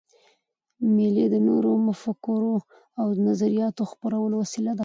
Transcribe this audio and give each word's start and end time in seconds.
مېلې 0.95 1.25
د 1.33 1.35
نوو 1.47 1.71
مفکورو 1.87 2.55
او 2.99 3.07
نظریاتو 3.27 3.83
خپرولو 3.91 4.35
وسیله 4.43 4.71
ده. 4.75 4.79